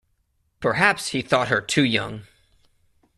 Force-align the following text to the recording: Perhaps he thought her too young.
Perhaps 0.61 1.09
he 1.09 1.21
thought 1.21 1.49
her 1.49 1.61
too 1.61 1.83
young. 1.83 2.23